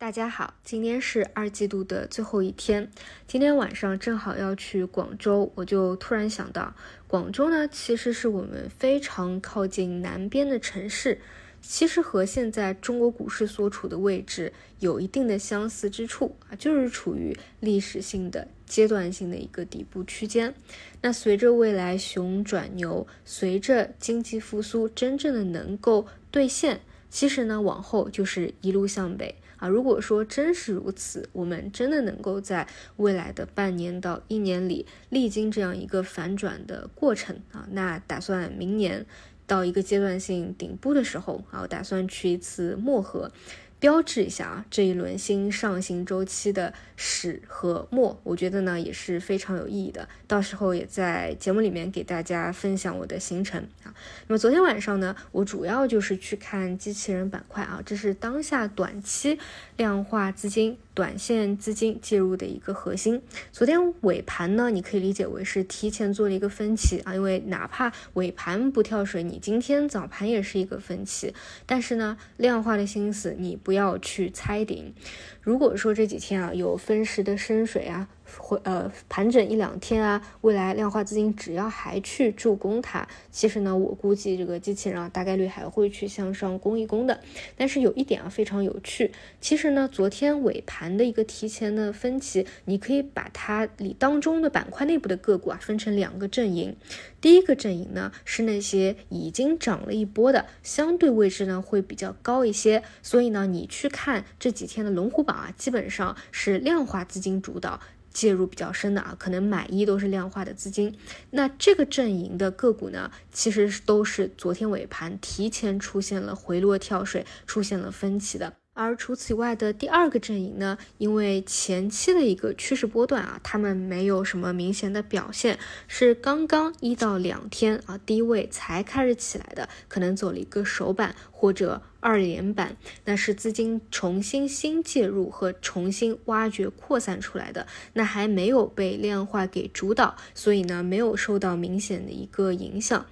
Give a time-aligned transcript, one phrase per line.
[0.00, 2.88] 大家好，今天是二季度的最后一天，
[3.26, 6.72] 今天晚上正好要去广州，我就突然想到，
[7.08, 11.20] 广州呢其实是我们非常靠近南边的城市，
[11.60, 20.54] 其实和现在中国股市所处的位置有一定的相似之处啊，就是处于历史性的阶段性的一个底部区间。
[21.02, 29.34] 那随着未来熊转牛，随着经济复苏真正的能够兑现，其实呢往后就是一路向北。
[29.58, 32.64] 啊，如果说真是如此，我们真的能够在
[32.98, 39.04] 未来的半年到一年里历经这样一个反转的过程啊，那打算明年
[39.48, 43.32] 到一个阶段性顶部的时候啊，打算去一次漠河。
[43.80, 50.08] 标志一下啊，这一轮新上行周期的始和末，我觉得呢也是非常有意义的。
[50.26, 53.94] 到时候也在节目里面给大家分享我的行程啊。
[54.26, 59.38] 那么昨天晚上呢，我主要就是去看机器人板块啊，这是当下短期
[59.76, 60.76] 量化资金。
[60.98, 63.22] 短线资金介入的一个核心。
[63.52, 71.32] 昨天尾盘呢，你可以理解为是提前做了一个分歧啊，因为哪怕尾盘不跳水，你今天早盘也是一个分歧。
[71.66, 74.94] 但是呢，量化的心思你不要去猜顶。
[75.42, 78.08] 如果说这几天啊有分时的深水啊。
[78.36, 87.20] 会呃盘整一两天啊，未来量化资金只要还去助攻它，其实呢，我估计这个机器人啊大概率还会去向上攻一攻的。
[87.56, 96.76] 但是有一点啊非常有趣，其实呢，昨天尾盘的一个提前的分歧，你可以把它里当中的板块内部的个股啊分成两个阵营。
[97.20, 107.80] 第一个阵营呢是那些已经涨了一波的，相对位置呢会比较高一些，所以呢你去看这几天的龙虎榜啊，基本上是量化资金主导。
[108.18, 110.92] 介入比较深的啊，可能买一都是量化的资金。
[111.30, 118.54] 那这个阵营的个股呢，其实都是昨天尾盘提前出现了回落跳水，出现了分歧的。
[118.74, 131.82] 而除此以外的第二个阵营呢，因为前期的一个趋势波段啊，他们没有什么明显的表现，是刚刚一到两天啊低位才开始起来的，可能走了一个首板或者。
[132.00, 143.06] 二连板，那是资金重新新介入和重新挖掘扩散出来的，那还没有被量化给主导，所以呢没有受到明显的一个影响。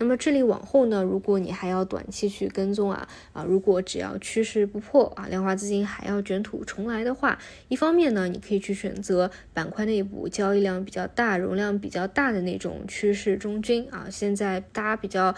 [0.00, 15.34] 那么这里往后呢，如果你还要短期去跟踪啊啊，如果只要趋势不破啊，量化资金还要卷土重来的话，一方面呢，你可以去选择板块内部交易量比较大、容量比较大的那种趋势中军啊，现在大家比较。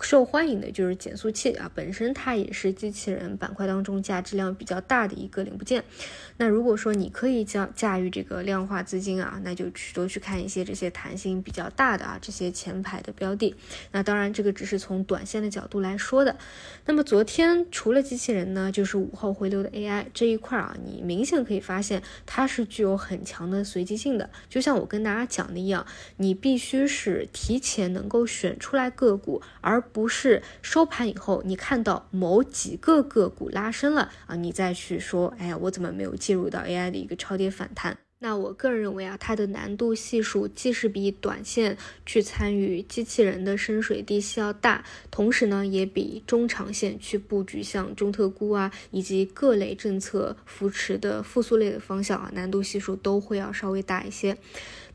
[0.00, 5.82] 受欢迎的就是减速器啊，本身它也是机器人板块当中价值量比较大的一个零部件。
[6.36, 13.54] 那如果说你可以驾驾驭这个量化资金啊，那就去多去看一些这些弹性比较大的啊这些前排的标的。
[13.92, 16.36] 那当然这个只是从短线的角度来说的。
[16.84, 24.28] 那么昨天除了机器人呢，就是午后回流的 AI 这一块啊，你明显可以发现它是具有很强的随机性的。
[24.48, 25.86] 就像我跟大家讲的一样，
[26.18, 37.96] 你必须是提前能够选出来个股，而不是收盘以后，你看到某几个个股拉升了啊，你再去说，哎呀，我怎么没有介入到 AI 的一个超跌反弹？
[38.26, 54.36] 那我个人认为啊，它的难度系数既是比短线去参与机器人的深水地溪要大，同时呢，也比中长线去布局像中特估啊，以及各类政策扶持的复苏类的方向啊，难度系数都会要稍微大一些。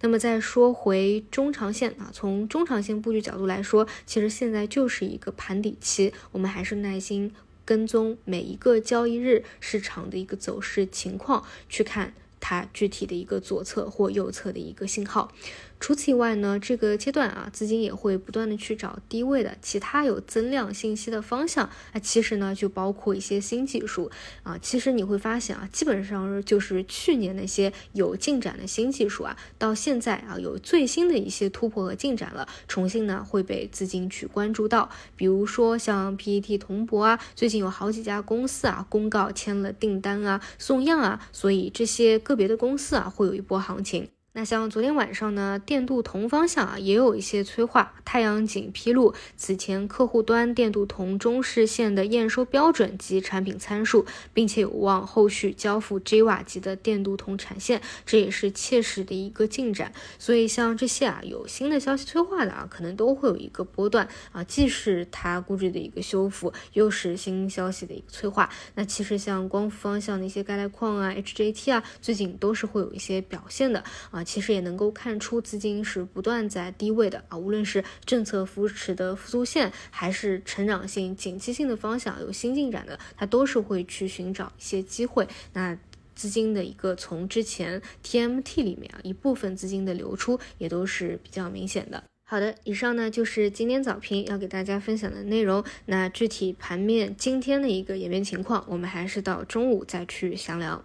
[0.02, 12.14] 那么再说回中长线啊，从中长线布局角度来说，其实现在就是一个盘底期，我们还是耐心跟踪每一个交易日市场的一个走势情况去看。
[12.42, 15.32] 它具体的一个左侧或右侧的一个信号。
[15.80, 21.66] 除此以外呢，这个阶段啊，资金也会不断的去找低位的其他有增量信息的方向。
[21.92, 24.12] 啊，其实呢就包括一些新技术。
[24.44, 44.10] 啊，其实你会发现啊，基本上就是去年那些有进展的新技术啊，到现在啊有最新的一些突破和进展了，重新呢会被资金去关注到，比如说像 PET 铜箔啊，最近有好几家公司啊公告签了订单啊，送样啊，所以这些个别的公司啊会有一波行情。
[44.34, 47.94] 那像昨天晚上呢，电镀铜方向啊，也有一些催化。
[48.06, 59.92] 太阳井披露，此前客户端电镀铜中视线的验收标准及产品参数，并且有望后续交付 G 瓦级的电镀铜产线，这也是切实的一个进展。
[60.18, 68.50] 所以像这些啊，有新的消息催化的啊，可能都会有一个波段啊，既是它估值的一个修复，又是新消息的一个催化。
[68.76, 74.21] 那其实像光伏方向的一些钙钛矿啊、HJT 啊，最近都是会有一些表现的啊。
[74.24, 85.28] 其实也能够看出资金是不断在低位的啊，无论是政策扶持的复苏线，还是成长性、景气性的方向有新进展的，它都是会去寻找一些机会。
[85.54, 85.78] 那
[86.14, 92.04] 资金的一个从之前 TMT 里面啊一部分资金的流出，也都是比较明显的。
[92.24, 95.64] 好的，以上呢就是今天早评要给大家分享的内容。
[95.88, 100.82] 那具体盘面今天的一个演变情况，我们还是到中午再去详聊。